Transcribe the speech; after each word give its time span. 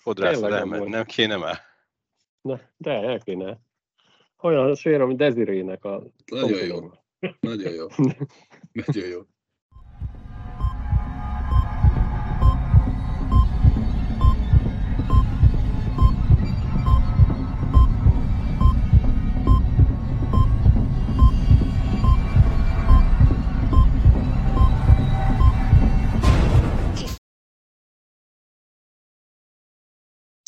Fodrászod 0.00 0.52
amúgy. 0.52 0.88
nem 0.88 1.04
kéne 1.04 1.36
már? 1.36 1.56
Na, 2.40 2.60
de 2.76 2.90
el 2.90 3.18
kéne. 3.18 3.60
Olyan 4.40 4.74
sér, 4.74 5.00
mint 5.00 5.18
Desirének 5.18 5.84
a 5.84 6.02
Nagyon 6.24 6.66
jó. 6.66 6.90
Nagyon 7.40 7.72
jó. 7.72 7.86
Nagyon 8.86 9.08
jó. 9.08 9.20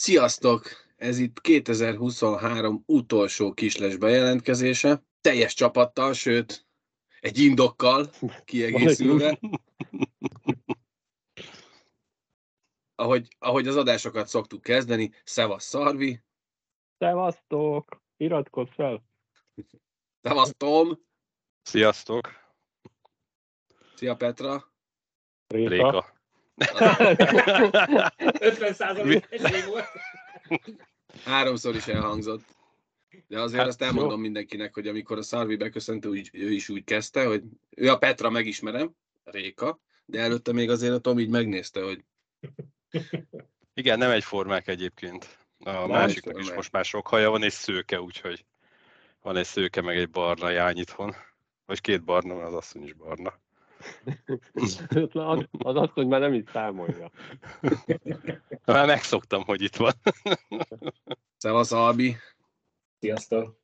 Sziasztok! 0.02 0.62
Ez 0.96 1.18
itt 1.18 1.40
2023 1.40 2.82
utolsó 2.86 3.52
kisles 3.52 3.96
bejelentkezése. 3.96 5.02
Teljes 5.20 5.54
csapattal, 5.54 6.12
sőt, 6.12 6.66
egy 7.20 7.38
indokkal 7.38 8.10
kiegészülve. 8.44 9.38
Ahogy, 12.94 13.28
ahogy 13.38 13.66
az 13.66 13.76
adásokat 13.76 14.26
szoktuk 14.26 14.62
kezdeni, 14.62 15.12
szevasz 15.24 15.64
Szarvi, 15.64 16.20
Szevasztok! 16.98 18.02
Iratkozz 18.16 18.70
fel! 18.70 19.04
szevasz 20.22 20.54
Tom, 20.56 20.98
Sziasztok, 21.62 22.30
szia 23.94 24.16
Petra. 24.16 24.72
Réka. 25.46 25.68
Réka. 25.70 26.20
50 28.40 28.72
százalék 28.72 29.26
egy 29.30 29.64
volt. 29.66 29.86
Háromszor 31.24 31.74
is 31.74 31.86
elhangzott. 31.86 32.44
De 33.28 33.40
azért 33.40 33.58
Hát, 33.60 33.68
azt 33.68 33.82
elmondom 33.82 34.10
jó. 34.16 34.16
mindenkinek, 34.16 34.74
hogy 34.74 34.86
amikor 34.88 35.18
a 35.18 35.22
Szarvi 35.22 35.56
beköszönt, 35.56 36.06
úgy, 36.06 36.30
ő 36.32 36.50
is 36.52 36.68
úgy 36.68 36.84
kezdte, 36.84 37.24
hogy 37.26 37.42
ő 37.70 37.88
a 37.90 37.98
Petra 37.98 38.30
megismerem, 38.30 38.90
Réka, 39.24 39.78
de 40.04 40.20
előtte 40.20 40.52
még 40.52 40.70
azért 40.70 40.92
a 40.94 40.98
Tom 40.98 41.18
így 41.18 41.28
megnézte, 41.28 41.82
hogy 41.82 42.04
Igen, 43.74 43.98
nem 43.98 44.10
egyformák 44.10 44.68
egyébként. 44.68 45.38
A 45.58 45.70
Nem 45.70 45.88
másiknak 45.88 46.24
is 46.24 46.28
egyformák. 46.30 46.56
most 46.56 46.72
már 46.72 46.84
sok 46.84 47.06
haja 47.06 47.30
van, 47.30 47.42
és 47.42 47.52
szőke, 47.52 48.00
úgyhogy 48.00 48.44
van 49.22 49.36
egy 49.36 49.44
szőke, 49.46 49.80
meg 49.80 49.96
egy 49.96 50.10
barna 50.10 50.50
jány 50.50 50.76
itthon. 50.78 51.14
Vagy 51.66 51.80
két 51.80 52.04
barna, 52.04 52.34
mert 52.34 52.46
az 52.48 52.54
asszony 52.54 52.82
is 52.82 52.92
barna. 52.92 53.40
Az, 55.12 55.46
az 55.58 55.76
azt, 55.76 55.92
hogy 55.92 56.06
már 56.06 56.20
nem 56.20 56.34
is 56.34 56.44
számolja. 56.52 57.10
Már 58.64 58.86
megszoktam, 58.86 59.44
hogy 59.44 59.62
itt 59.62 59.76
van. 59.76 59.92
szevasz 61.36 61.72
Albi. 61.72 62.16
Sziasztok. 63.00 63.60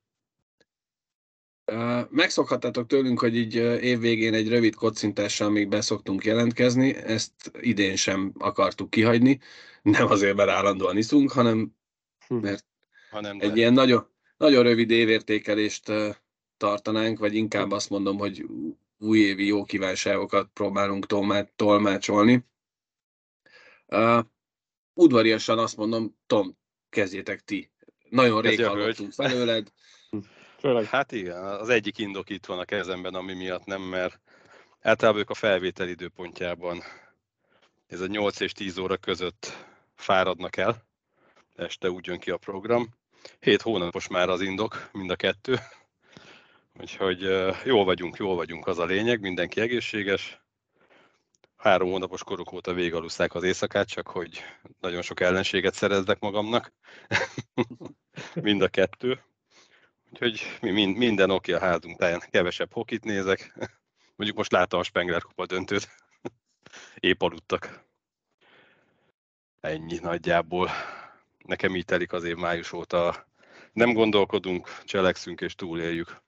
Megszokhattátok 2.09 2.87
tőlünk, 2.87 3.19
hogy 3.19 3.35
így 3.35 3.55
évvégén 3.81 4.33
egy 4.33 4.49
rövid 4.49 4.75
kocintással 4.75 5.49
még 5.49 5.67
beszoktunk 5.67 6.25
jelentkezni, 6.25 6.95
ezt 6.95 7.51
idén 7.61 7.95
sem 7.95 8.33
akartuk 8.37 8.89
kihagyni, 8.89 9.39
nem 9.81 10.07
azért, 10.07 10.35
mert 10.35 10.49
állandóan 10.49 10.97
iszunk, 10.97 11.31
hanem 11.31 11.77
mert 12.27 12.65
Hanem 13.09 13.37
egy 13.39 13.49
de. 13.49 13.55
ilyen 13.55 13.73
nagyon, 13.73 14.07
nagyon 14.37 14.63
rövid 14.63 14.91
évértékelést 14.91 15.91
tartanánk, 16.57 17.19
vagy 17.19 17.35
inkább 17.35 17.71
azt 17.71 17.89
mondom, 17.89 18.17
hogy 18.17 18.45
újévi 18.99 19.45
jó 19.45 19.63
kívánságokat 19.63 20.49
próbálunk 20.53 21.05
tolmá- 21.05 21.51
tolmácsolni. 21.55 22.45
Uh, 23.85 24.23
udvariasan 24.93 25.59
azt 25.59 25.77
mondom, 25.77 26.17
Tom, 26.27 26.57
kezdjétek 26.89 27.39
ti. 27.39 27.71
Nagyon 28.09 28.41
rég 28.41 28.65
hallottunk 28.65 29.13
felőled. 29.13 29.71
Főleg 30.59 30.85
Hát 30.85 31.11
igen, 31.11 31.43
az 31.43 31.69
egyik 31.69 31.97
indok 31.97 32.29
itt 32.29 32.45
van 32.45 32.59
a 32.59 32.65
kezemben, 32.65 33.13
ami 33.13 33.33
miatt 33.33 33.65
nem, 33.65 33.81
mert 33.81 34.19
általában 34.81 35.21
ők 35.21 35.29
a 35.29 35.33
felvétel 35.33 35.87
időpontjában 35.87 36.83
ez 37.87 38.01
a 38.01 38.07
8 38.07 38.39
és 38.39 38.51
10 38.51 38.77
óra 38.77 38.97
között 38.97 39.67
fáradnak 39.95 40.57
el, 40.57 40.87
este 41.55 41.89
úgy 41.89 42.05
jön 42.05 42.19
ki 42.19 42.31
a 42.31 42.37
program. 42.37 42.89
Hét 43.39 43.61
hónapos 43.61 44.07
már 44.07 44.29
az 44.29 44.41
indok, 44.41 44.89
mind 44.91 45.09
a 45.09 45.15
kettő. 45.15 45.59
Úgyhogy 46.79 47.21
jól 47.65 47.85
vagyunk, 47.85 48.17
jól 48.17 48.35
vagyunk, 48.35 48.67
az 48.67 48.79
a 48.79 48.85
lényeg, 48.85 49.19
mindenki 49.19 49.61
egészséges. 49.61 50.41
Három 51.55 51.89
hónapos 51.89 52.23
koruk 52.23 52.51
óta 52.51 52.73
végigaluszták 52.73 53.33
az 53.35 53.43
éjszakát, 53.43 53.87
csak 53.87 54.07
hogy 54.07 54.43
nagyon 54.79 55.01
sok 55.01 55.19
ellenséget 55.19 55.73
szereznek 55.73 56.19
magamnak. 56.19 56.73
mind 58.33 58.61
a 58.61 58.67
kettő. 58.67 59.23
Úgyhogy 60.11 60.57
mi- 60.61 60.71
mind, 60.71 60.97
minden 60.97 61.29
oké 61.29 61.51
a 61.53 61.59
házunk 61.59 61.97
táján, 61.97 62.23
kevesebb 62.29 62.73
hokit 62.73 63.03
nézek. 63.03 63.53
Mondjuk 64.15 64.37
most 64.37 64.51
láttam 64.51 64.79
a 64.79 64.83
Spengler 64.83 65.21
kupa 65.21 65.45
döntőt. 65.45 65.87
Épp 67.09 67.21
aludtak. 67.21 67.85
Ennyi 69.59 69.97
nagyjából. 70.01 70.69
Nekem 71.45 71.75
így 71.75 71.85
telik 71.85 72.13
az 72.13 72.23
év 72.23 72.35
május 72.35 72.71
óta. 72.71 73.27
Nem 73.73 73.93
gondolkodunk, 73.93 74.83
cselekszünk 74.83 75.41
és 75.41 75.55
túléljük. 75.55 76.27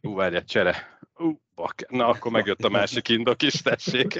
Ú, 0.00 0.14
várjál, 0.14 0.44
csere. 0.44 0.98
Ú, 1.14 1.40
bak. 1.54 1.90
Na, 1.90 2.06
akkor 2.08 2.30
megjött 2.32 2.64
a 2.64 2.68
másik 2.68 3.08
indok 3.08 3.42
is, 3.42 3.52
tessék. 3.52 4.18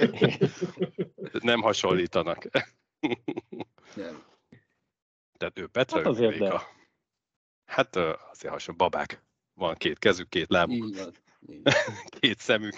Nem 1.31 1.61
hasonlítanak. 1.61 2.47
Nem. 3.95 4.23
Tehát 5.37 5.59
ő 5.59 5.67
Petra, 5.67 5.97
Hát 5.97 6.05
ő 6.05 6.09
azért 6.09 6.31
Réka. 6.31 6.61
Hát 7.65 7.95
azért 7.95 8.53
hasonló, 8.53 8.77
babák. 8.77 9.23
Van 9.53 9.75
két 9.75 9.99
kezük, 9.99 10.29
két 10.29 10.49
lábuk. 10.49 10.87
Így 10.87 10.97
van. 10.97 11.13
Így 11.47 11.61
van. 11.63 11.73
két 12.19 12.39
szemük. 12.39 12.77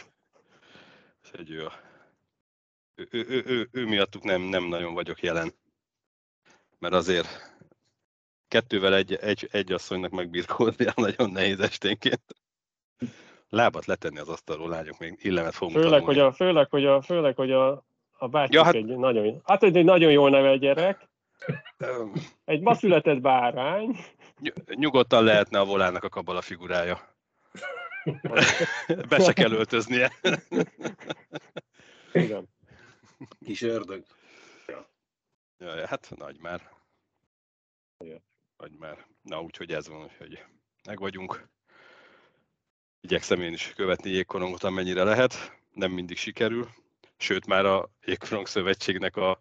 És 1.23 1.31
egy 1.31 1.51
ő, 1.51 1.67
ő, 2.95 3.07
ő, 3.11 3.25
ő, 3.27 3.43
ő, 3.45 3.69
ő 3.71 3.85
miattuk 3.85 4.23
nem, 4.23 4.41
nem 4.41 4.63
nagyon 4.63 4.93
vagyok 4.93 5.21
jelen. 5.21 5.53
Mert 6.79 6.93
azért 6.93 7.57
kettővel 8.47 8.95
egy, 8.95 9.13
egy, 9.13 9.47
egy 9.51 9.71
asszonynak 9.71 10.11
megbirkózni 10.11 10.85
nagyon 10.95 11.31
nehéz 11.31 11.59
esténként. 11.59 12.35
Lábat 13.49 13.85
letenni 13.85 14.19
az 14.19 14.29
asztalról, 14.29 14.69
lányok, 14.69 14.99
még 14.99 15.19
illemet 15.21 15.53
fogunk 15.55 15.77
Főleg, 15.77 15.99
tanulni. 15.99 16.19
hogy 16.19 16.27
a, 16.27 16.31
főleg, 16.33 16.69
hogy 16.69 16.85
a, 16.85 17.01
főleg, 17.01 17.35
hogy 17.35 17.51
a, 17.51 17.83
a 18.17 18.27
bátyjuk 18.27 18.53
Ja, 18.53 18.59
ja, 18.59 18.65
hát- 18.65 18.75
egy 18.75 18.85
nagyon, 18.97 19.41
hát 19.43 19.63
egy 19.63 19.83
nagyon 19.83 20.11
jól 20.11 20.29
nevelt 20.29 20.59
gyerek, 20.59 21.07
egy 22.45 22.61
ma 22.61 22.73
született 22.75 23.21
bárány, 23.21 23.97
ny- 24.39 24.75
Nyugodtan 24.75 25.23
lehetne 25.23 25.59
a 25.59 25.65
volának 25.65 26.03
a 26.03 26.09
kabala 26.09 26.41
figurája. 26.41 27.15
Be 29.09 29.19
se 29.19 29.33
kell 29.33 29.51
öltöznie. 29.51 30.11
igen. 32.13 32.47
Kis 33.45 33.61
ördög. 33.61 34.03
Jaj, 35.57 35.85
hát 35.87 36.11
nagy 36.15 36.39
már. 36.39 36.69
Igen. 37.97 38.23
Nagy 38.57 38.71
már. 38.77 39.05
Na, 39.21 39.41
úgyhogy 39.41 39.71
ez 39.71 39.87
van, 39.87 40.09
hogy 40.17 40.43
meg 40.87 40.99
vagyunk. 40.99 41.49
Igyekszem 43.01 43.41
én 43.41 43.53
is 43.53 43.73
követni 43.75 44.09
jégkorongot, 44.09 44.63
amennyire 44.63 45.03
lehet. 45.03 45.57
Nem 45.73 45.91
mindig 45.91 46.17
sikerül. 46.17 46.67
Sőt, 47.17 47.45
már 47.45 47.65
a 47.65 47.89
Jégkorong 48.05 48.47
Szövetségnek 48.47 49.15
a, 49.15 49.39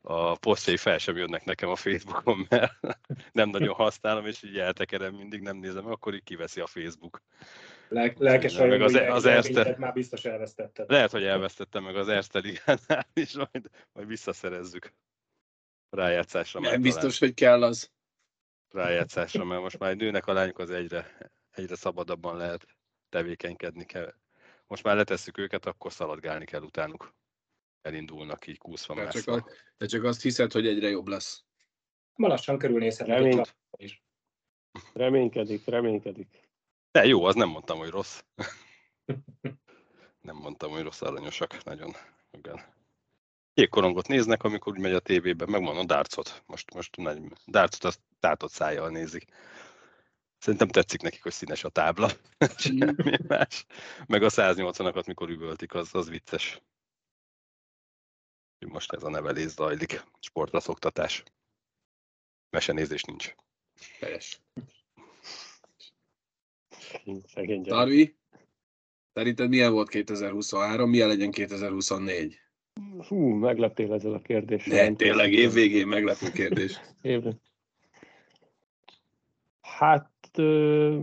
a 0.00 0.36
posztjai 0.38 0.76
fel 0.76 0.98
sem 0.98 1.16
jönnek 1.16 1.44
nekem 1.44 1.68
a 1.68 1.76
Facebookon, 1.76 2.46
mert 2.48 2.72
nem 3.32 3.48
nagyon 3.48 3.74
használom, 3.74 4.26
és 4.26 4.42
így 4.42 4.58
eltekerem 4.58 5.14
mindig, 5.14 5.40
nem 5.40 5.56
nézem, 5.56 5.86
akkor 5.86 6.14
így 6.14 6.22
kiveszi 6.22 6.60
a 6.60 6.66
Facebook. 6.66 7.22
Lel- 7.88 8.18
lelkes 8.18 8.52
Meg 8.56 8.62
rajongói 8.62 8.86
az- 8.86 8.94
e- 8.94 9.12
az 9.12 9.24
Erste. 9.26 9.76
már 9.78 9.92
biztos 9.92 10.24
elvesztetted. 10.24 10.90
Lehet, 10.90 11.10
hogy 11.10 11.24
elvesztettem 11.24 11.82
meg 11.84 11.96
az 11.96 12.08
Erste 12.08 12.38
Ligánál 12.38 13.06
is, 13.24 13.32
majd, 13.34 13.70
majd 13.92 14.06
visszaszerezzük 14.08 14.92
rájátszásra. 15.90 16.60
Nem 16.60 16.68
talán. 16.68 16.82
biztos, 16.84 17.18
hogy 17.18 17.34
kell 17.34 17.62
az. 17.62 17.90
rájátszásra, 18.70 19.44
mert 19.44 19.62
most 19.62 19.78
már 19.78 19.96
nőnek 19.96 20.26
a 20.26 20.32
lányok, 20.32 20.58
az 20.58 20.70
egyre, 20.70 21.16
egyre 21.52 21.74
szabadabban 21.74 22.36
lehet 22.36 22.66
tevékenykedni 23.08 23.84
kell. 23.84 24.14
Most 24.66 24.82
már 24.82 24.96
letesszük 24.96 25.38
őket, 25.38 25.66
akkor 25.66 25.92
szaladgálni 25.92 26.44
kell 26.44 26.62
utánuk. 26.62 27.14
Elindulnak 27.82 28.46
így 28.46 28.58
kúszva 28.58 28.94
Te 28.94 29.08
csak, 29.08 29.28
a, 29.28 29.46
te 29.76 29.86
csak 29.86 30.04
azt 30.04 30.22
hiszed, 30.22 30.52
hogy 30.52 30.66
egyre 30.66 30.88
jobb 30.88 31.06
lesz. 31.06 31.44
Ma 32.14 32.28
lassan 32.28 32.58
csapatban 32.58 33.44
is. 33.76 34.02
Reménykedik, 34.92 35.66
reménykedik. 35.66 36.48
De 36.90 37.04
jó, 37.06 37.24
az 37.24 37.34
nem 37.34 37.48
mondtam, 37.48 37.78
hogy 37.78 37.90
rossz. 37.90 38.22
Nem 40.20 40.36
mondtam, 40.36 40.70
hogy 40.70 40.82
rossz 40.82 41.00
aranyosak, 41.00 41.64
nagyon. 41.64 41.92
Igen. 42.30 42.60
Jégkorongot 43.54 44.08
néznek, 44.08 44.42
amikor 44.42 44.72
úgy 44.72 44.80
megy 44.80 44.92
a 44.92 45.00
tévében, 45.00 45.50
megmondom 45.50 45.86
dartsot. 45.86 46.42
Most, 46.46 46.74
most 46.74 46.96
nagy, 46.96 47.22
dartsot 47.46 47.84
azt 47.84 48.00
tátott 48.20 48.50
szájjal 48.50 48.90
nézik. 48.90 49.24
Szerintem 50.42 50.68
tetszik 50.68 51.00
nekik, 51.00 51.22
hogy 51.22 51.32
színes 51.32 51.64
a 51.64 51.68
tábla. 51.68 52.10
Semmi 52.56 53.16
más. 53.28 53.66
Meg 54.06 54.22
a 54.22 54.30
180-akat, 54.30 55.06
mikor 55.06 55.30
üvöltik, 55.30 55.74
az, 55.74 55.94
az 55.94 56.08
vicces. 56.08 56.62
Most 58.66 58.92
ez 58.92 59.02
a 59.02 59.10
nevelés 59.10 59.50
zajlik, 59.50 60.04
sportra 60.20 60.60
szoktatás. 60.60 61.22
mesenézés 62.50 63.02
nincs. 63.02 63.34
Teljes. 64.00 64.40
Darvi, 67.62 68.16
szerinted 69.12 69.48
milyen 69.48 69.72
volt 69.72 69.88
2023, 69.88 70.90
milyen 70.90 71.08
legyen 71.08 71.30
2024? 71.30 72.40
Hú, 73.08 73.28
megleptél 73.28 73.92
ezzel 73.92 74.12
a 74.12 74.20
kérdéssel. 74.20 74.88
Ne, 74.88 74.96
tényleg 74.96 75.32
évvégén 75.32 75.86
meglepő 75.86 76.30
kérdés. 76.30 76.80
Évre. 77.02 77.32
Hát, 79.60 80.11
ö, 80.38 80.98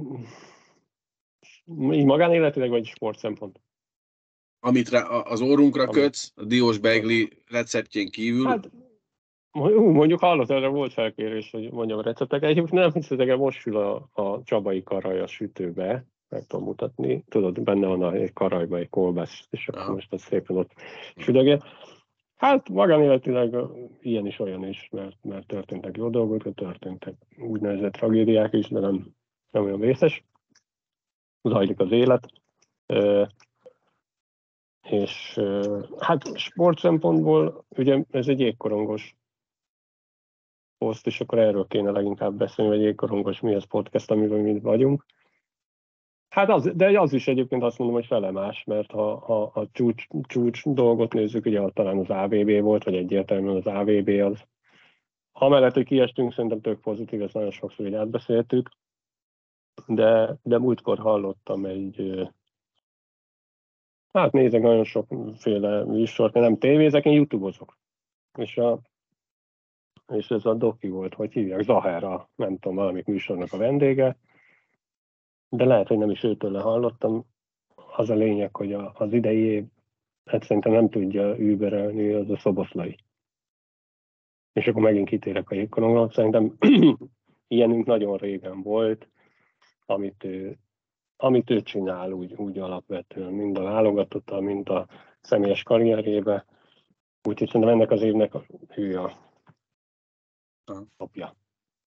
így 1.91 2.05
magánéletileg, 2.05 2.69
vagy 2.69 2.85
sport 2.85 3.17
szempont? 3.17 3.59
Amit 4.59 4.89
rá, 4.89 5.01
az 5.01 5.41
órunkra 5.41 5.83
Ami- 5.83 5.91
kötsz, 5.91 6.31
a 6.35 6.43
diós 6.43 6.77
begli 6.77 7.29
receptjén 7.47 8.09
kívül, 8.09 8.45
Hát, 8.45 8.69
mondjuk 9.51 10.19
hallott, 10.19 10.49
erre 10.49 10.67
volt 10.67 10.93
felkérés, 10.93 11.51
hogy 11.51 11.71
mondjam 11.71 11.99
a 11.99 12.01
receptek. 12.01 12.43
Egyébként 12.43 12.71
nem 12.71 12.91
hiszetek 12.91 13.27
el, 13.27 13.37
most 13.37 13.59
sül 13.59 13.77
a, 13.77 14.09
a 14.13 14.43
csabai 14.43 14.83
karaj 14.83 15.19
a 15.19 15.27
sütőbe, 15.27 16.05
meg 16.29 16.45
tudom 16.47 16.65
mutatni. 16.65 17.23
Tudod, 17.29 17.61
benne 17.61 17.87
van 17.87 18.03
a, 18.03 18.13
egy 18.13 18.33
karajba 18.33 18.77
egy 18.77 18.89
kolbász, 18.89 19.47
és 19.49 19.67
akkor 19.67 19.81
Aha. 19.81 19.93
most 19.93 20.13
az 20.13 20.21
szépen 20.21 20.57
ott 20.57 20.71
südögél. 21.15 21.63
Hát 22.35 22.69
magánéletileg 22.69 23.55
ilyen 24.01 24.25
is, 24.25 24.39
olyan 24.39 24.67
is, 24.67 24.89
mert, 24.91 25.17
mert 25.21 25.47
történtek 25.47 25.97
jó 25.97 26.09
dolgok, 26.09 26.53
történtek 26.53 27.13
úgynevezett 27.37 27.93
tragédiák 27.93 28.53
is, 28.53 28.67
de 28.67 28.79
nem, 28.79 29.15
nem 29.51 29.63
olyan 29.63 29.79
vészes. 29.79 30.23
Zajlik 31.41 31.79
az 31.79 31.91
élet. 31.91 32.27
És 34.81 35.39
hát 35.99 36.37
sport 36.37 36.79
szempontból 36.79 37.65
ugye 37.69 38.03
ez 38.11 38.27
egy 38.27 38.39
jégkorongos 38.39 39.15
poszt, 40.77 41.07
és 41.07 41.21
akkor 41.21 41.39
erről 41.39 41.67
kéne 41.67 41.91
leginkább 41.91 42.33
beszélni, 42.33 42.71
hogy 42.71 42.81
jégkorongos 42.81 43.39
mi 43.39 43.55
az 43.55 43.63
podcast, 43.63 44.11
amiben 44.11 44.39
mi 44.39 44.59
vagyunk. 44.59 45.05
Hát 46.29 46.49
az, 46.49 46.71
de 46.75 46.99
az 46.99 47.13
is 47.13 47.27
egyébként 47.27 47.63
azt 47.63 47.77
mondom, 47.77 47.97
hogy 47.97 48.05
fele 48.05 48.31
más, 48.31 48.63
mert 48.63 48.91
ha, 48.91 49.17
ha 49.17 49.41
a 49.43 49.69
csúcs, 49.71 50.07
csúcs 50.21 50.63
dolgot 50.63 51.13
nézzük, 51.13 51.45
ugye 51.45 51.69
talán 51.69 51.97
az 51.97 52.09
AVB 52.09 52.61
volt, 52.61 52.83
vagy 52.83 52.95
egyértelműen 52.95 53.55
az 53.55 53.65
AVB 53.65 54.09
az. 54.09 54.43
Amellett, 55.31 55.73
hogy 55.73 55.85
kiestünk, 55.85 56.33
szerintem 56.33 56.61
tök 56.61 56.81
pozitív, 56.81 57.21
ezt 57.21 57.33
nagyon 57.33 57.51
sokszor 57.51 57.85
így 57.85 57.93
átbeszéltük, 57.93 58.69
de, 59.87 60.37
de 60.43 60.57
múltkor 60.57 60.97
hallottam 60.97 61.65
egy, 61.65 62.27
hát 64.13 64.31
nézek 64.31 64.61
nagyon 64.61 64.83
sokféle 64.83 65.83
műsort, 65.83 66.33
nem 66.33 66.57
tévézek, 66.57 67.05
én 67.05 67.13
youtubozok. 67.13 67.77
És, 68.37 68.57
a, 68.57 68.79
és 70.13 70.29
ez 70.31 70.45
a 70.45 70.53
doki 70.53 70.87
volt, 70.87 71.13
hogy 71.13 71.33
hívják, 71.33 71.61
Zahera, 71.61 72.29
nem 72.35 72.57
tudom, 72.57 72.77
valamik 72.77 73.05
műsornak 73.05 73.53
a 73.53 73.57
vendége, 73.57 74.17
de 75.49 75.65
lehet, 75.65 75.87
hogy 75.87 75.97
nem 75.97 76.09
is 76.09 76.23
őtől 76.23 76.59
hallottam. 76.59 77.25
Az 77.95 78.09
a 78.09 78.15
lényeg, 78.15 78.55
hogy 78.55 78.73
a, 78.73 78.93
az 78.95 79.13
idei 79.13 79.39
év, 79.39 79.65
hát 80.25 80.43
szerintem 80.43 80.71
nem 80.71 80.89
tudja 80.89 81.37
überelni, 81.37 82.13
az 82.13 82.29
a 82.29 82.37
szoboszlai. 82.37 82.97
És 84.53 84.67
akkor 84.67 84.81
megint 84.81 85.07
kitérek 85.07 85.49
a 85.49 85.55
jégkorongról. 85.55 86.11
Szerintem 86.11 86.57
ilyenünk 87.47 87.85
nagyon 87.85 88.17
régen 88.17 88.61
volt, 88.61 89.07
amit 89.89 90.23
ő, 90.23 90.57
amit 91.17 91.49
ő 91.49 91.61
csinál 91.61 92.11
úgy, 92.11 92.33
úgy 92.33 92.57
alapvetően, 92.59 93.33
mind 93.33 93.57
a 93.57 93.63
válogatottal, 93.63 94.41
mind 94.41 94.69
a 94.69 94.87
személyes 95.21 95.63
karrierébe. 95.63 96.45
Úgyhogy 97.23 97.47
szerintem 97.47 97.75
ennek 97.75 97.91
az 97.91 98.01
évnek 98.01 98.33
a- 98.33 98.45
ő 98.75 98.99
a 98.99 99.13
topja. 100.97 101.35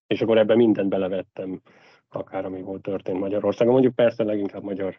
És 0.06 0.20
akkor 0.20 0.38
ebben 0.38 0.56
mindent 0.56 0.88
belevettem, 0.88 1.60
akár 2.08 2.44
ami 2.44 2.62
volt 2.62 2.82
történt 2.82 3.19
Magyarországon. 3.19 3.72
Mondjuk 3.72 3.94
persze 3.94 4.25
leginkább 4.25 4.62
magyar 4.62 4.99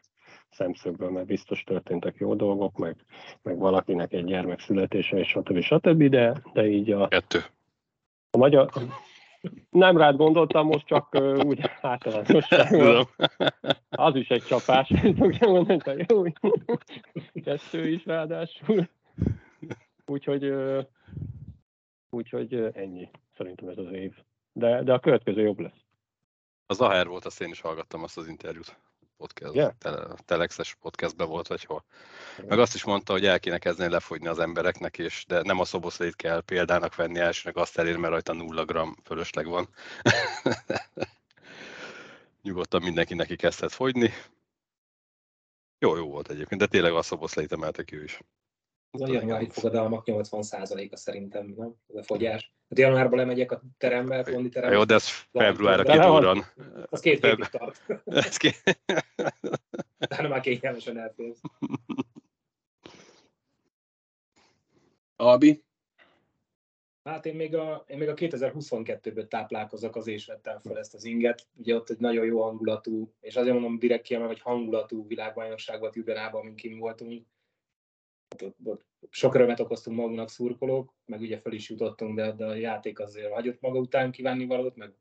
szemszögből, 0.50 1.10
mert 1.10 1.26
biztos 1.26 1.64
történtek 1.64 2.16
jó 2.18 2.36
dolgok, 2.36 2.78
meg, 2.78 2.96
meg 3.42 3.58
valakinek 3.58 4.14
egy 4.14 4.26
gyermek 4.26 4.60
születése, 4.60 5.18
és 5.18 5.28
stb. 5.28 5.60
stb. 5.60 6.04
De, 6.04 6.42
de 6.54 6.68
így 6.68 6.92
a, 6.92 7.08
Kettő. 7.08 7.40
a 8.32 8.38
magyar... 8.38 8.70
Nem 9.70 9.98
rád 9.98 10.16
gondoltam, 10.16 10.68
most 10.68 10.86
csak 10.86 11.08
ö, 11.12 11.44
úgy 11.44 11.70
általánosságban. 11.82 13.08
Az 13.90 14.16
is 14.16 14.28
egy 14.28 14.44
csapás, 14.44 14.88
tudja 15.20 15.50
mondani, 15.50 15.80
hogy 15.84 16.06
jó, 16.10 16.24
kettő 17.44 17.88
is 17.88 18.06
ráadásul. 18.06 18.90
Úgyhogy, 20.06 20.44
ö, 20.44 20.82
úgyhogy 22.10 22.54
ö, 22.54 22.70
ennyi, 22.74 23.10
szerintem 23.38 23.68
ez 23.68 23.78
az 23.78 23.92
év. 23.92 24.14
De, 24.52 24.84
de 24.84 24.94
a 24.94 25.00
következő 25.00 25.42
jobb 25.42 25.60
lesz. 25.60 25.82
Az 26.66 26.82
Aher 26.82 27.08
volt, 27.08 27.26
azt 27.26 27.42
én 27.42 27.50
is 27.50 27.62
hallgattam 27.62 28.04
azt 28.04 28.18
az 28.18 28.28
interjút. 28.28 28.78
Podcast, 29.24 29.56
Yeah. 29.56 29.74
tele, 29.78 30.16
Telexes 30.26 30.76
podcastben 30.82 31.28
volt, 31.28 31.48
vagy 31.48 31.64
hol. 31.64 31.84
Meg 32.48 32.60
azt 32.60 32.76
is 32.76 32.84
mondta, 32.84 33.12
hogy 33.12 33.26
el 33.26 33.40
kéne 33.40 33.58
kezdeni 33.58 33.92
lefogyni 33.92 34.28
az 34.28 34.40
embereknek, 34.40 34.98
és 34.98 35.26
de 35.28 35.42
nem 35.42 35.60
a 35.60 35.66
szoboszlait 35.66 36.16
kell 36.16 36.42
példának 36.42 36.96
venni 36.96 37.20
elsőnek, 37.20 37.58
azt 37.58 37.78
elér, 37.78 37.98
mert 37.98 38.12
rajta 38.12 38.34
nulla 38.34 38.66
gram 38.66 38.96
fölösleg 39.04 39.46
van. 39.46 39.70
Nyugodtan 42.44 42.82
mindenki 42.82 43.14
neki 43.14 43.36
kezdhet 43.36 43.72
fogyni. 43.72 44.14
Jó, 45.80 45.96
jó 45.96 46.10
volt 46.10 46.30
egyébként, 46.30 46.62
de 46.62 46.68
tényleg 46.68 46.94
a 46.94 47.02
szoboszlait 47.02 47.52
emelte 47.52 47.84
ki 47.84 47.96
ő 47.96 48.04
is. 48.04 48.20
Az 48.96 49.02
a 49.02 49.12
januári 49.12 49.50
fogadalmak 49.50 50.04
80%-a 50.06 50.96
szerintem, 50.96 51.54
nem? 51.58 51.76
Ez 51.90 51.96
a 51.96 52.04
fogyás. 52.04 52.54
Hát 52.70 52.80
januárban 52.80 53.20
lemegyek 53.20 53.52
a 53.52 53.62
terembe, 53.78 54.24
fondi 54.24 54.50
terembe, 54.50 54.76
Jó, 54.76 54.84
de 54.84 54.94
ez 54.94 55.08
februárra 55.32 55.84
kidurran. 55.84 56.44
az 56.90 57.00
két 57.00 57.20
Feb- 57.20 57.36
hétig 57.36 57.60
tart. 57.60 57.82
Ez 58.26 58.38
ki... 58.38 58.50
Utána 60.00 60.28
már 60.34 60.42
kényelmesen 60.42 60.98
elférsz. 60.98 61.42
Albi, 65.16 65.64
Hát 67.04 67.26
én 67.26 67.36
még 67.36 67.56
a, 67.56 67.84
én 67.88 67.98
még 67.98 68.10
a 68.10 68.14
2022-ből 68.14 69.28
táplálkozok, 69.28 69.96
azért 69.96 70.18
is 70.18 70.26
vettem 70.26 70.60
fel 70.60 70.78
ezt 70.78 70.94
az 70.94 71.04
inget. 71.04 71.48
Ugye 71.56 71.76
ott 71.76 71.90
egy 71.90 72.00
nagyon 72.00 72.26
jó 72.26 72.42
hangulatú, 72.42 73.14
és 73.20 73.36
azért 73.36 73.54
mondom 73.54 73.80
direkt 73.80 74.04
kiemelem, 74.04 74.34
hogy 74.34 74.42
hangulatú 74.42 75.08
világbajnokság 75.08 75.80
volt 75.80 75.96
Jubenában, 75.96 76.42
amin 76.42 76.56
kim 76.56 76.80
voltunk. 76.80 77.26
Ott, 78.42 78.86
sok 79.10 79.34
örömet 79.34 79.60
okoztunk 79.60 79.98
magunknak 79.98 80.30
szurkolók, 80.30 80.94
meg 81.06 81.22
ugye 81.22 81.40
fel 81.40 81.52
is 81.52 81.70
jutottunk, 81.70 82.16
de, 82.16 82.32
de 82.32 82.46
a 82.46 82.56
játék 82.56 83.00
azért 83.00 83.32
hagyott 83.32 83.60
maga 83.62 83.80
után 83.80 84.12
kívánni 84.12 84.46
valót, 84.46 84.76
meg 84.76 84.94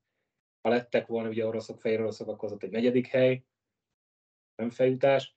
ha 0.60 0.68
lettek 0.68 1.06
volna 1.06 1.28
ugye 1.28 1.46
oroszok, 1.46 1.80
fehér 1.80 2.00
oroszok, 2.00 2.28
akkor 2.28 2.44
az 2.44 2.52
ott 2.52 2.62
egy 2.62 2.70
negyedik 2.70 3.06
hely, 3.06 3.44
nem 4.54 4.70
feljutás. 4.70 5.36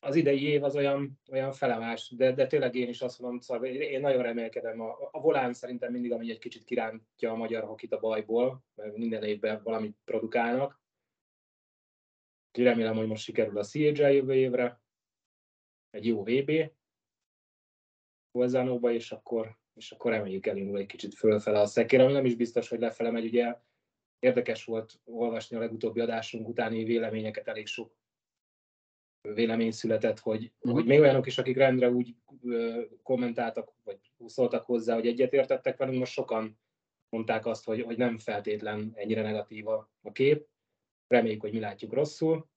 Az 0.00 0.14
idei 0.14 0.42
év 0.42 0.64
az 0.64 0.76
olyan, 0.76 1.20
olyan 1.30 1.52
felemás, 1.52 2.14
de, 2.16 2.32
de 2.32 2.46
tényleg 2.46 2.74
én 2.74 2.88
is 2.88 3.00
azt 3.00 3.18
mondom, 3.18 3.40
szóval 3.40 3.66
én 3.66 4.00
nagyon 4.00 4.22
remélkedem. 4.22 4.80
A, 4.80 5.08
a 5.12 5.20
volán 5.20 5.52
szerintem 5.52 5.92
mindig, 5.92 6.12
ami 6.12 6.30
egy 6.30 6.38
kicsit 6.38 6.64
kirántja 6.64 7.30
a 7.30 7.36
magyar 7.36 7.64
hokit 7.64 7.92
a 7.92 7.98
bajból, 7.98 8.64
mert 8.74 8.96
minden 8.96 9.22
évben 9.22 9.62
valamit 9.62 9.96
produkálnak. 10.04 10.80
Úgyhogy 12.48 12.64
remélem, 12.64 12.96
hogy 12.96 13.06
most 13.06 13.22
sikerül 13.22 13.58
a 13.58 13.64
CHL 13.64 14.02
jövő 14.02 14.34
évre, 14.34 14.82
egy 15.90 16.06
jó 16.06 16.22
VB 16.22 16.50
Bolzánóba, 18.32 18.92
és 18.92 19.12
akkor, 19.12 19.56
és 19.74 19.90
akkor 19.90 20.10
reméljük 20.10 20.46
elindul 20.46 20.78
egy 20.78 20.86
kicsit 20.86 21.14
fölfele 21.14 21.60
a 21.60 21.66
szekér, 21.66 22.00
ami 22.00 22.12
nem 22.12 22.24
is 22.24 22.34
biztos, 22.34 22.68
hogy 22.68 22.80
lefele 22.80 23.10
megy. 23.10 23.24
Ugye 23.24 23.56
érdekes 24.18 24.64
volt 24.64 25.00
olvasni 25.04 25.56
a 25.56 25.60
legutóbbi 25.60 26.00
adásunk 26.00 26.48
utáni 26.48 26.84
véleményeket, 26.84 27.48
elég 27.48 27.66
sok 27.66 27.96
vélemény 29.20 29.70
született, 29.70 30.18
hogy, 30.18 30.52
Mhm. 30.60 30.74
hogy 30.74 30.84
még 30.86 31.00
olyanok 31.00 31.26
is, 31.26 31.38
akik 31.38 31.56
rendre 31.56 31.90
úgy 31.90 32.14
ö, 32.42 32.82
kommentáltak, 33.02 33.72
vagy 33.84 33.98
szóltak 34.26 34.64
hozzá, 34.64 34.94
hogy 34.94 35.06
egyetértettek 35.06 35.76
velünk, 35.76 35.98
most 35.98 36.12
sokan 36.12 36.58
mondták 37.08 37.46
azt, 37.46 37.64
hogy, 37.64 37.82
hogy 37.82 37.96
nem 37.96 38.18
feltétlen 38.18 38.92
ennyire 38.94 39.22
negatív 39.22 39.68
a, 39.68 39.90
a 40.02 40.12
kép. 40.12 40.46
Reméljük, 41.06 41.40
hogy 41.40 41.52
mi 41.52 41.60
látjuk 41.60 41.92
rosszul. 41.92 42.48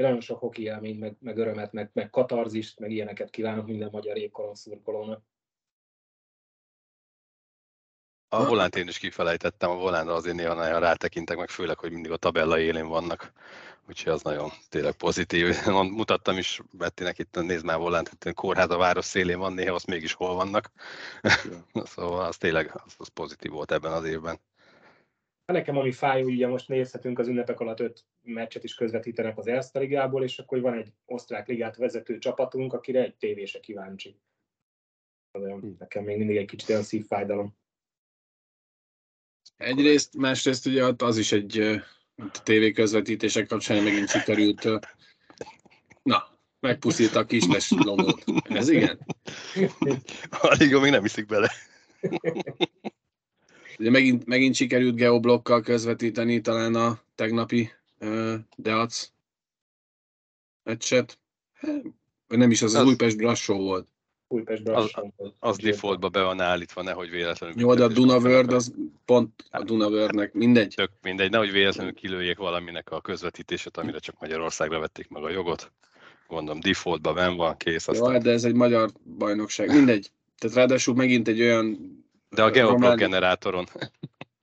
Én 0.00 0.06
nagyon 0.06 0.20
sok 0.20 0.38
hoki 0.38 0.62
élményt, 0.62 1.00
meg, 1.00 1.16
meg 1.20 1.36
örömet, 1.36 1.72
meg, 1.72 1.90
meg 1.92 2.10
katarzist, 2.10 2.78
meg 2.78 2.90
ilyeneket 2.90 3.30
kívánok 3.30 3.66
minden 3.66 3.88
magyar 3.92 4.16
égkoron 4.16 4.54
szurkolónak. 4.54 5.22
A 8.28 8.46
volánt 8.46 8.76
én 8.76 8.88
is 8.88 8.98
kifelejtettem, 8.98 9.70
a 9.70 9.76
volánra 9.76 10.14
azért 10.14 10.36
néha 10.36 10.78
rátekintek, 10.78 11.36
meg 11.36 11.48
főleg, 11.48 11.78
hogy 11.78 11.92
mindig 11.92 12.10
a 12.10 12.16
tabella 12.16 12.58
élén 12.58 12.86
vannak. 12.86 13.32
Úgyhogy 13.88 14.12
az 14.12 14.22
nagyon 14.22 14.50
tényleg 14.68 14.92
pozitív. 14.92 15.56
Mutattam 15.98 16.36
is 16.36 16.60
Bettinek 16.70 17.18
itt, 17.18 17.34
nézd 17.34 17.64
már 17.64 17.76
a 17.76 17.80
volánt, 17.80 18.16
hogy 18.20 18.34
kórház 18.34 18.70
a 18.70 18.76
város 18.76 19.04
szélén 19.04 19.38
van, 19.38 19.52
néha 19.52 19.74
azt 19.74 19.86
mégis 19.86 20.12
hol 20.12 20.34
vannak. 20.34 20.70
szóval 21.94 22.24
az 22.24 22.36
tényleg 22.36 22.70
az, 22.84 22.94
az 22.98 23.08
pozitív 23.08 23.50
volt 23.50 23.72
ebben 23.72 23.92
az 23.92 24.04
évben. 24.04 24.40
Hát 25.50 25.58
Nekem 25.58 25.76
ami 25.76 25.92
fáj, 25.92 26.22
hogy 26.22 26.32
ugye 26.32 26.46
most 26.46 26.68
nézhetünk 26.68 27.18
az 27.18 27.28
ünnepek 27.28 27.60
alatt 27.60 27.80
öt 27.80 28.04
meccset 28.22 28.64
is 28.64 28.74
közvetítenek 28.74 29.38
az 29.38 29.46
Erste 29.46 29.78
ligából, 29.78 30.24
és 30.24 30.38
akkor 30.38 30.60
van 30.60 30.74
egy 30.74 30.92
osztrák 31.04 31.46
ligát 31.46 31.76
vezető 31.76 32.18
csapatunk, 32.18 32.72
akire 32.72 33.02
egy 33.02 33.14
tévése 33.14 33.60
kíváncsi. 33.60 34.16
Az 35.30 35.42
olyan, 35.42 35.76
nekem 35.78 36.04
még 36.04 36.16
mindig 36.18 36.36
egy 36.36 36.46
kicsit 36.46 36.68
olyan 36.68 36.82
szívfájdalom. 36.82 37.56
Egyrészt, 39.56 40.16
másrészt 40.16 40.66
ugye 40.66 40.92
az 40.96 41.18
is 41.18 41.32
egy 41.32 41.80
tévé 42.42 42.72
közvetítések 42.72 43.46
kapcsán 43.46 43.82
megint 43.82 44.08
sikerült. 44.08 44.68
Na, 46.02 46.38
megpuszít 46.60 47.14
a 47.14 47.24
kisles 47.24 47.70
logót. 47.70 48.24
Ez 48.44 48.68
igen. 48.68 49.06
A 50.40 50.54
liga 50.58 50.80
még 50.80 50.90
nem 50.90 51.04
iszik 51.04 51.26
bele. 51.26 51.50
Ugye 53.80 53.90
megint, 53.90 54.26
megint 54.26 54.54
sikerült 54.54 54.94
geoblokkal 54.94 55.60
közvetíteni 55.60 56.40
talán 56.40 56.74
a 56.74 57.00
tegnapi 57.14 57.70
uh, 58.00 58.34
Deac 58.56 59.10
meccset. 60.62 61.18
Nem 62.28 62.50
is, 62.50 62.62
az 62.62 62.74
az, 62.74 62.80
Az- 62.80 62.86
Újpest 62.86 63.16
Brassó 63.16 63.56
volt. 63.58 63.86
Újpest 64.28 64.68
Az- 64.68 64.90
Brassó. 64.92 65.14
Az 65.38 65.56
defaultba 65.56 66.08
be 66.08 66.22
van 66.22 66.40
állítva, 66.40 66.82
nehogy 66.82 67.10
véletlenül. 67.10 67.60
Jó, 67.60 67.74
de 67.74 67.84
a 67.84 67.88
Dunavörd 67.88 68.52
az 68.52 68.74
pont 69.04 69.44
a 69.50 69.62
Dunavördnek 69.62 70.32
mindegy. 70.32 70.72
Tök 70.76 70.90
mindegy, 71.02 71.30
nehogy 71.30 71.52
véletlenül 71.52 71.94
kilőjék 71.94 72.38
valaminek 72.38 72.90
a 72.90 73.00
közvetítését, 73.00 73.76
amire 73.76 73.98
csak 73.98 74.20
Magyarországra 74.20 74.78
vették 74.78 75.08
meg 75.08 75.22
a 75.24 75.30
jogot. 75.30 75.72
Gondolom, 76.28 76.60
defaultba 76.60 77.12
ben 77.12 77.36
van, 77.36 77.56
kész, 77.56 77.86
Jó, 77.86 77.92
aztán. 77.92 78.12
hát 78.12 78.22
de 78.22 78.30
ez 78.30 78.44
egy 78.44 78.54
magyar 78.54 78.90
bajnokság. 79.18 79.68
Mindegy. 79.68 80.10
Tehát 80.38 80.56
ráadásul 80.56 80.94
megint 80.94 81.28
egy 81.28 81.40
olyan 81.40 81.98
De 82.30 82.42
a 82.42 82.50
geoblock 82.50 82.80
Román- 82.80 82.98
generátoron. 82.98 83.64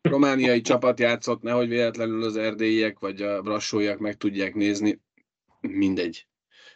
romániai 0.01 0.62
csapat 0.62 1.00
játszott, 1.00 1.41
nehogy 1.41 1.67
véletlenül 1.70 2.24
az 2.24 2.36
erdélyiek 2.38 3.00
vagy 3.00 3.22
a 3.22 3.41
brassóiak 3.41 4.00
meg 4.00 4.17
tudják 4.17 4.53
nézni. 4.53 5.01
Mindegy. 5.62 6.27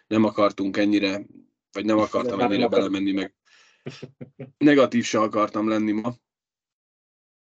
Nem 0.07 0.23
akartunk 0.23 0.77
ennyire, 0.77 1.21
vagy 1.71 1.85
nem 1.85 1.97
akartam 1.97 2.37
Nem 2.37 2.51
ennyire 2.51 2.65
akar- 2.65 2.79
belemenni, 2.79 3.11
meg 3.11 3.35
negatív 4.57 5.03
se 5.03 5.19
akartam 5.19 5.67
lenni 5.67 5.91
ma. 5.91 6.13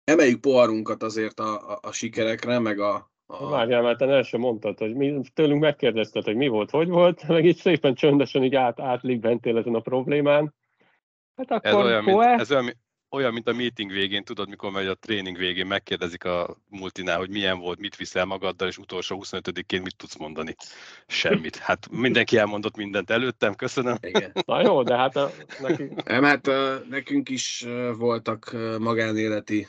Emeljük 0.03 0.41
poharunkat 0.41 1.03
azért 1.03 1.39
a, 1.39 1.71
a, 1.71 1.79
a 1.81 1.91
sikerekre, 1.91 2.59
meg 2.59 2.79
a, 2.79 3.11
a 3.25 3.49
Várjál, 3.49 3.81
mert 3.81 3.97
te 3.97 4.05
el 4.05 4.23
sem 4.23 4.39
mondtad, 4.39 4.77
hogy 4.77 4.95
mi, 4.95 5.21
tőlünk 5.33 5.61
megkérdezted, 5.61 6.23
hogy 6.23 6.35
mi 6.35 6.47
volt, 6.47 6.69
hogy 6.69 6.87
volt, 6.87 7.27
meg 7.27 7.45
így 7.45 7.57
szépen 7.57 7.95
csöndesen 7.95 8.43
így 8.43 8.55
át, 8.55 8.79
átlibbentél 8.79 9.57
ezen 9.57 9.75
a 9.75 9.79
problémán. 9.79 10.53
Hát 11.35 11.51
Ez 11.65 11.73
akkor 11.73 11.85
olyan, 11.85 12.03
mint, 12.03 12.21
ez 12.21 12.51
olyan, 12.51 12.73
olyan, 13.09 13.33
mint 13.33 13.47
a 13.47 13.53
meeting 13.53 13.91
végén, 13.91 14.23
tudod, 14.23 14.49
mikor 14.49 14.71
megy 14.71 14.87
a 14.87 14.95
tréning 14.95 15.37
végén, 15.37 15.67
megkérdezik 15.67 16.23
a 16.23 16.57
multinál, 16.69 17.17
hogy 17.17 17.29
milyen 17.29 17.59
volt, 17.59 17.79
mit 17.79 17.95
viszel 17.95 18.25
magaddal, 18.25 18.67
és 18.67 18.77
utolsó 18.77 19.23
25-én 19.23 19.81
mit 19.81 19.95
tudsz 19.95 20.17
mondani? 20.17 20.55
Semmit. 21.07 21.55
Hát 21.55 21.87
mindenki 21.91 22.37
elmondott 22.37 22.75
mindent 22.75 23.09
előttem, 23.09 23.55
köszönöm. 23.55 23.95
igen. 24.01 24.31
na 24.45 24.61
jó, 24.61 24.83
de 24.83 24.95
hát 24.95 25.15
a, 25.15 25.31
neki, 25.61 25.89
Nem, 26.05 26.23
hát 26.23 26.49
nekünk 26.89 27.29
is 27.29 27.65
voltak 27.97 28.55
magánéleti 28.79 29.67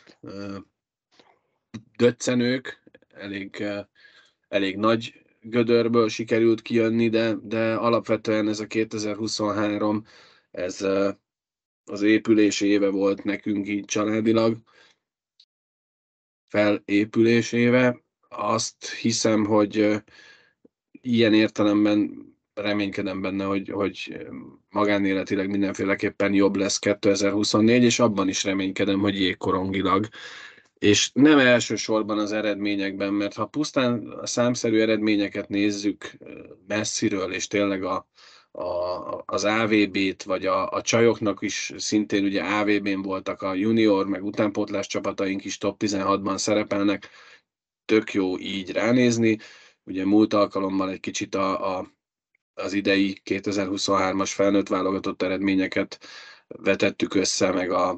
döccenők, 1.97 2.83
elég, 3.15 3.65
elég 4.49 4.77
nagy 4.77 5.13
gödörből 5.41 6.09
sikerült 6.09 6.63
kijönni, 6.63 7.09
de, 7.09 7.35
de 7.43 7.75
alapvetően 7.75 8.49
ez 8.49 8.61
a 8.61 8.67
2023, 8.67 10.05
ez 10.51 10.87
az 11.89 12.03
épülés 12.03 12.61
éve 12.61 12.89
volt 12.89 13.25
nekünk 13.25 13.69
így 13.69 13.85
családilag, 13.85 14.57
felépülés 16.49 17.53
éve. 17.53 18.03
Azt 18.29 18.91
hiszem, 18.91 19.45
hogy 19.45 20.03
ilyen 21.01 21.35
értelemben 21.35 22.27
reménykedem 22.55 23.21
benne, 23.21 23.45
hogy, 23.45 23.69
hogy 23.69 24.27
magánéletileg 24.71 25.51
mindenféleképpen 25.51 26.35
jobb 26.35 26.57
lesz 26.57 26.79
2024, 26.79 27.83
és 27.83 27.99
abban 27.99 28.29
is 28.29 28.45
reménykedem, 28.45 29.01
hogy 29.01 29.21
jégkorongilag. 29.21 30.09
És 30.79 31.11
nem 31.13 31.39
elsősorban 31.39 32.19
az 32.19 32.33
eredményekben, 32.33 33.13
mert 33.13 33.35
ha 33.35 33.47
pusztán 33.47 34.07
a 34.07 34.27
számszerű 34.27 34.81
eredményeket 34.81 35.49
nézzük 35.49 36.11
messziről, 36.67 37.33
és 37.33 37.47
tényleg 37.47 37.83
a, 37.85 38.09
a, 38.53 39.23
az 39.27 39.45
AVB-t, 39.45 40.23
vagy 40.23 40.47
a, 40.47 40.71
a 40.71 40.83
csajoknak 40.83 41.43
is 41.43 41.73
szintén 41.77 42.25
ugye 42.25 42.43
AVB-n 42.43 43.03
voltak 43.03 43.43
a 43.43 43.55
junior, 43.55 44.07
meg 44.07 44.25
utánpótlás 44.25 44.87
csapataink 44.87 45.45
is 45.45 45.59
top 45.59 45.83
16-ban 45.85 46.39
szerepelnek, 46.39 47.09
tök 47.85 48.13
jó 48.13 48.39
így 48.39 48.73
ránézni. 48.73 49.39
Ugye 49.85 50.05
múlt 50.05 50.35
alkalommal 50.35 50.91
egy 50.91 51.01
kicsit 51.01 51.35
a, 51.35 51.79
a 51.79 51.97
az 52.59 52.73
idei 52.73 53.21
2023-as 53.25 54.31
felnőtt 54.35 54.69
válogatott 54.69 55.23
eredményeket 55.23 55.99
vetettük 56.47 57.15
össze, 57.15 57.53
meg 57.53 57.71
a, 57.71 57.97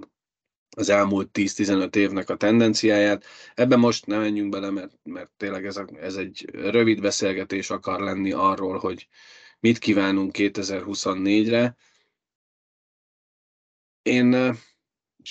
az 0.76 0.88
elmúlt 0.88 1.30
10-15 1.32 1.96
évnek 1.96 2.30
a 2.30 2.36
tendenciáját. 2.36 3.24
Ebben 3.54 3.78
most 3.78 4.06
nem 4.06 4.20
menjünk 4.20 4.50
bele, 4.50 4.70
mert, 4.70 4.92
mert 5.02 5.30
tényleg 5.36 5.66
ez, 5.66 5.76
a, 5.76 5.86
ez 6.00 6.16
egy 6.16 6.48
rövid 6.52 7.00
beszélgetés 7.00 7.70
akar 7.70 8.00
lenni 8.00 8.32
arról, 8.32 8.78
hogy 8.78 9.08
mit 9.60 9.78
kívánunk 9.78 10.30
2024-re. 10.38 11.76
Én 14.02 14.34
eh, 14.34 14.56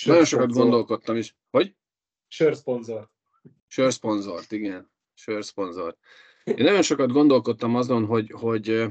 nagyon 0.04 0.24
sokat 0.24 0.52
gondolkodtam 0.52 1.16
is. 1.16 1.36
Hogy? 1.50 1.74
Sörszponzor. 2.28 3.10
Sörszponzort, 3.66 4.52
igen. 4.52 4.90
Sörszponzort. 5.14 5.98
Én 6.44 6.64
nagyon 6.64 6.82
sokat 6.82 7.12
gondolkodtam 7.12 7.76
azon, 7.76 8.06
hogy, 8.06 8.30
hogy 8.30 8.68
ö, 8.68 8.86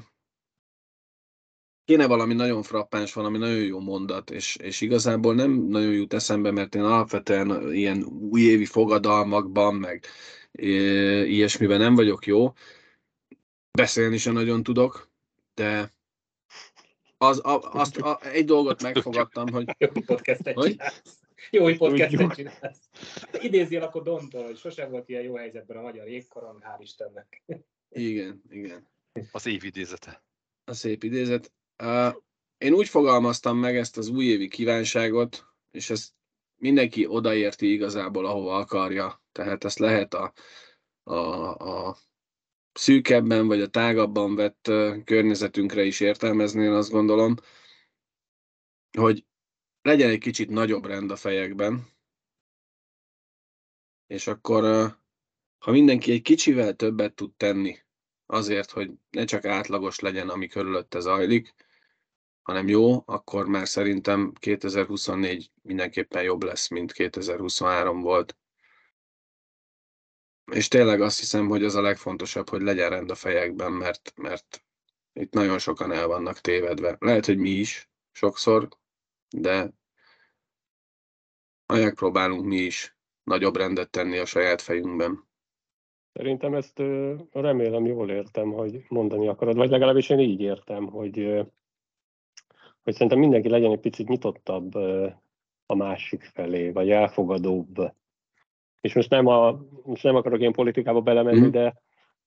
kéne 1.86 2.08
valami 2.08 2.34
nagyon 2.34 2.64
frappáns, 2.64 3.14
valami 3.14 3.38
nagyon 3.38 3.64
jó 3.64 3.80
mondat, 3.80 4.30
és, 4.30 4.56
és 4.56 4.82
igazából 4.82 5.36
nem 5.36 5.52
nagyon 5.52 5.94
jut 5.94 6.14
eszembe, 6.14 6.52
mert 6.52 6.76
én 6.76 6.84
alapvetően 6.84 7.74
ilyen 7.74 8.04
újévi 8.04 8.66
fogadalmakban, 8.66 9.76
meg 9.76 10.06
ö, 10.52 10.68
ilyesmiben 11.24 11.80
nem 11.80 11.96
vagyok 11.96 12.26
jó. 12.26 12.54
Beszélni 13.72 14.18
sem 14.18 14.34
nagyon 14.34 14.64
tudok, 14.64 15.09
de 15.60 15.94
az, 17.18 17.46
a, 17.46 17.60
azt, 17.60 17.98
a, 17.98 18.20
egy 18.24 18.46
dolgot 18.46 18.82
megfogadtam, 18.82 19.52
hogy 19.52 19.76
Jó 19.78 19.88
podcastet 20.06 20.54
Hogy? 20.54 20.70
csinálsz. 20.70 21.20
Jó, 21.52 21.64
hogy 21.64 21.78
podcastet 21.78 22.34
csinálsz. 22.34 22.90
Idézzél 23.40 23.82
akkor 23.82 24.02
Dontól, 24.02 24.44
hogy 24.44 24.58
sose 24.58 24.88
volt 24.88 25.10
ilyen 25.10 25.24
jó 25.24 25.36
helyzetben 25.36 25.78
a 25.78 25.82
magyar 25.82 26.08
jégkorong, 26.08 26.62
hál' 26.62 26.82
Istennek. 26.82 27.44
igen, 27.90 28.42
igen. 28.50 28.88
Az 29.32 29.46
év 29.46 29.64
idézete. 29.64 30.24
a 30.66 30.74
szép 30.74 31.04
idézet. 31.04 31.52
Uh, 31.84 32.16
én 32.58 32.74
úgy 32.74 32.88
fogalmaztam 32.88 33.58
meg 33.58 33.78
ezt 33.78 33.98
az 33.98 34.08
újévi 34.08 34.48
kívánságot, 34.48 35.46
és 35.72 35.90
ezt 35.90 36.14
mindenki 36.56 37.06
odaérti 37.08 37.72
igazából, 37.72 38.26
ahova 38.26 38.56
akarja. 38.56 39.22
Tehát 39.32 39.64
ezt 39.64 39.80
lehet 39.80 40.14
a, 40.14 40.34
a, 41.04 41.16
a 41.88 41.98
szűkebben 42.80 43.48
vagy 43.48 43.62
a 43.62 43.68
tágabban 43.68 44.36
vett 44.36 44.72
környezetünkre 45.06 45.84
is 45.84 46.00
értelmezni, 46.00 46.64
én 46.64 46.72
azt 46.72 46.92
gondolom, 46.92 47.36
hogy 48.98 49.26
legyen 49.82 50.10
egy 50.10 50.20
kicsit 50.20 50.50
nagyobb 50.50 50.86
rend 50.86 51.12
a 51.12 51.16
fejekben, 51.16 51.88
és 54.08 54.28
akkor, 54.28 54.64
ha 55.58 55.72
mindenki 55.72 56.12
egy 56.12 56.22
kicsivel 56.22 56.74
többet 56.74 57.14
tud 57.14 57.34
tenni 57.34 57.78
azért, 58.26 58.72
hogy 58.72 58.92
ne 59.10 59.26
csak 59.26 59.46
átlagos 59.46 60.00
legyen, 60.00 60.30
ami 60.30 60.48
körülötte 60.48 61.00
zajlik, 61.00 61.54
hanem 62.42 62.68
jó, 62.68 63.04
akkor 63.06 63.48
már 63.48 63.68
szerintem 63.68 64.34
2024 64.34 65.52
mindenképpen 65.62 66.24
jobb 66.24 66.44
lesz, 66.44 66.70
mint 66.70 66.92
2023 66.92 68.02
volt. 68.02 68.38
És 70.52 70.68
tényleg 70.68 71.02
azt 71.02 71.20
hiszem, 71.20 71.48
hogy 71.48 71.64
az 71.64 71.76
a 71.76 71.82
legfontosabb, 71.82 72.50
hogy 72.50 72.62
legyen 72.62 72.90
rend 72.90 73.10
a 73.10 73.16
fejekben, 73.16 73.72
mert, 73.72 74.14
mert 74.16 74.64
itt 75.14 75.34
nagyon 75.34 75.60
sokan 75.60 75.92
el 75.92 76.08
vannak 76.08 76.40
tévedve. 76.40 76.96
Lehet, 77.00 77.26
hogy 77.26 77.38
mi 77.38 77.50
is 77.50 77.90
sokszor, 78.12 78.68
de 79.30 79.74
megpróbálunk 81.74 82.46
mi 82.46 82.56
is 82.56 82.98
nagyobb 83.24 83.56
rendet 83.56 83.90
tenni 83.90 84.18
a 84.18 84.26
saját 84.26 84.62
fejünkben. 84.62 85.28
Szerintem 86.14 86.54
ezt 86.54 86.82
remélem 87.32 87.86
jól 87.86 88.10
értem, 88.10 88.52
hogy 88.52 88.86
mondani 88.88 89.28
akarod, 89.28 89.56
vagy 89.56 89.70
legalábbis 89.70 90.10
én 90.10 90.20
így 90.20 90.42
értem, 90.42 90.88
hogy, 90.88 91.16
hogy 92.84 92.94
szerintem 92.94 93.20
mindenki 93.20 93.50
legyen 93.50 93.72
egy 93.72 93.80
picit 93.80 94.08
nyitottabb 94.08 94.74
a 95.66 95.76
másik 95.76 96.24
felé, 96.24 96.70
vagy 96.72 96.90
elfogadóbb. 96.90 97.94
És 98.82 98.94
most 98.94 99.10
nem, 99.10 99.28
a, 99.28 99.62
most 99.84 100.04
nem 100.04 100.16
akarok 100.16 100.40
én 100.40 100.52
politikába 100.52 101.02
belemenni, 101.02 101.40
Mhm. 101.40 101.50
de 101.50 101.74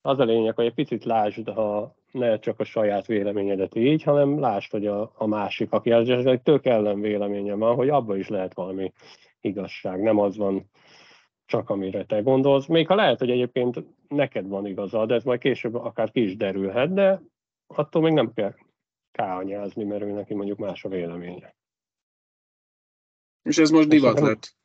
az 0.00 0.18
a 0.18 0.24
lényeg, 0.24 0.54
hogy 0.54 0.64
egy 0.64 0.74
picit 0.74 1.04
lásd, 1.04 1.48
ha 1.48 1.94
ne 2.10 2.38
csak 2.38 2.60
a 2.60 2.64
saját 2.64 3.06
véleményedet 3.06 3.74
így, 3.74 4.02
hanem 4.02 4.40
lásd, 4.40 4.70
hogy 4.70 4.86
a, 4.86 5.12
a 5.14 5.26
másik, 5.26 5.72
aki 5.72 5.92
az 5.92 6.08
egy 6.08 6.42
tök 6.42 6.66
ellen 6.66 7.00
véleménye 7.00 7.54
van, 7.54 7.74
hogy 7.74 7.88
abban 7.88 8.18
is 8.18 8.28
lehet 8.28 8.54
valami 8.54 8.92
igazság, 9.40 10.02
nem 10.02 10.18
az 10.18 10.36
van 10.36 10.70
csak 11.46 11.70
amire 11.70 12.04
te 12.04 12.20
gondolsz. 12.20 12.66
Még 12.66 12.86
ha 12.86 12.94
lehet, 12.94 13.18
hogy 13.18 13.30
egyébként 13.30 13.84
neked 14.08 14.48
van 14.48 14.66
igazad, 14.66 15.10
ez 15.10 15.24
majd 15.24 15.40
később 15.40 15.74
akár 15.74 16.10
ki 16.10 16.22
is 16.22 16.36
derülhet, 16.36 16.92
de 16.92 17.20
attól 17.66 18.02
még 18.02 18.12
nem 18.12 18.32
kell 18.34 18.54
káanyázni, 19.12 19.84
mert 19.84 20.02
ő 20.02 20.10
neki 20.12 20.34
mondjuk 20.34 20.58
más 20.58 20.84
a 20.84 20.88
véleménye. 20.88 21.54
És 23.42 23.58
ez 23.58 23.70
most 23.70 23.88
divat 23.88 24.20
lett. 24.20 24.56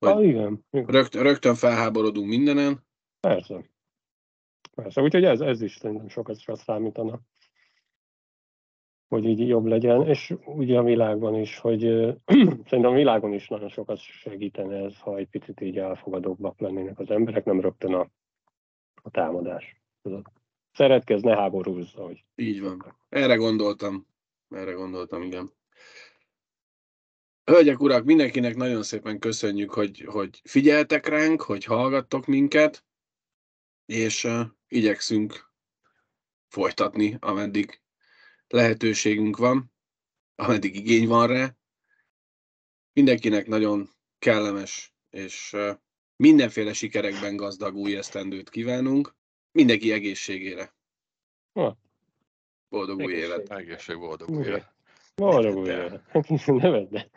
Vagy- 0.00 0.12
Ah, 0.12 0.24
igen, 0.24 0.64
igen. 0.70 0.86
Rögtön, 0.86 1.22
rögtön 1.22 1.54
felháborodunk 1.54 2.28
mindenen. 2.28 2.84
Persze. 3.20 3.64
Persze, 4.74 5.02
úgyhogy 5.02 5.24
ez, 5.24 5.40
ez 5.40 5.60
is 5.60 5.76
szerintem 5.76 6.08
sokat 6.08 6.38
sokat 6.38 6.60
számítana, 6.60 7.20
hogy 9.08 9.24
így 9.24 9.48
jobb 9.48 9.64
legyen, 9.64 10.06
és 10.06 10.34
ugye 10.44 10.78
a 10.78 10.82
világban 10.82 11.34
is, 11.34 11.58
hogy 11.58 11.80
szerintem 12.68 12.90
a 12.92 12.94
világon 12.94 13.32
is 13.32 13.48
nagyon 13.48 13.68
sokat 13.68 13.98
segítene 13.98 14.76
ez, 14.76 14.98
ha 14.98 15.16
egy 15.16 15.28
picit 15.28 15.60
így 15.60 15.78
elfogadóbbak 15.78 16.60
lennének 16.60 16.98
az 16.98 17.10
emberek, 17.10 17.44
nem 17.44 17.60
rögtön 17.60 17.94
a, 17.94 18.10
a 19.02 19.10
támadás. 19.10 19.80
Szeretkezz, 20.72 21.22
ne 21.22 21.36
háborúzz, 21.36 21.92
hogy 21.94 22.24
Így 22.34 22.60
van. 22.60 22.96
Erre 23.08 23.34
gondoltam. 23.34 24.06
Erre 24.48 24.72
gondoltam, 24.72 25.22
igen. 25.22 25.50
Hölgyek, 27.50 27.80
urak, 27.80 28.04
mindenkinek 28.04 28.56
nagyon 28.56 28.82
szépen 28.82 29.18
köszönjük, 29.18 29.70
hogy, 29.70 30.00
hogy 30.00 30.40
figyeltek 30.44 31.06
ránk, 31.06 31.42
hogy 31.42 31.64
hallgattok 31.64 32.26
minket, 32.26 32.84
és 33.86 34.24
uh, 34.24 34.40
igyekszünk 34.68 35.52
folytatni, 36.48 37.16
ameddig 37.20 37.80
lehetőségünk 38.48 39.36
van, 39.36 39.72
ameddig 40.34 40.76
igény 40.76 41.06
van 41.06 41.26
rá. 41.26 41.56
Mindenkinek 42.92 43.46
nagyon 43.46 43.90
kellemes 44.18 44.94
és 45.10 45.52
uh, 45.52 45.70
mindenféle 46.16 46.72
sikerekben 46.72 47.36
gazdag 47.36 47.74
új 47.74 47.96
esztendőt 47.96 48.50
kívánunk. 48.50 49.14
Mindenki 49.52 49.92
egészségére. 49.92 50.74
Ha. 51.52 51.78
Boldog 52.68 52.96
új 52.96 53.12
Egészség. 53.12 53.24
évet! 53.24 53.50
Egészség, 53.50 53.98
boldog 53.98 54.30
új 54.30 54.48
el. 54.48 54.78
Évet. 55.66 56.46
Ne 56.46 56.70
vedd 56.70 56.94
el. 56.94 57.10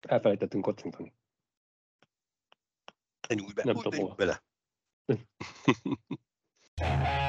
Elfelejtettünk 0.00 0.64
kocintani. 0.64 1.12
Ne 3.28 3.34
nyújj 3.34 3.52
be, 3.52 3.64
Nem 3.64 3.74
tudom 3.74 4.16
bele. 4.16 4.42